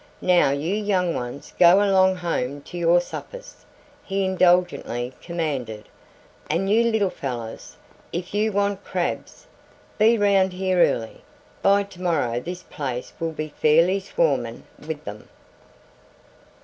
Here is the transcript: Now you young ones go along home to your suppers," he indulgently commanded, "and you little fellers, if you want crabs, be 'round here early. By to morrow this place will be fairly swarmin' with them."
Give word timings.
Now 0.23 0.49
you 0.49 0.73
young 0.73 1.13
ones 1.13 1.53
go 1.59 1.75
along 1.83 2.15
home 2.15 2.63
to 2.63 2.75
your 2.75 2.99
suppers," 2.99 3.67
he 4.03 4.25
indulgently 4.25 5.13
commanded, 5.21 5.87
"and 6.49 6.71
you 6.71 6.85
little 6.89 7.11
fellers, 7.11 7.75
if 8.11 8.33
you 8.33 8.51
want 8.51 8.83
crabs, 8.83 9.45
be 9.99 10.17
'round 10.17 10.53
here 10.53 10.79
early. 10.83 11.21
By 11.61 11.83
to 11.83 12.01
morrow 12.01 12.39
this 12.39 12.63
place 12.63 13.13
will 13.19 13.33
be 13.33 13.49
fairly 13.49 13.99
swarmin' 13.99 14.63
with 14.87 15.05
them." 15.05 15.29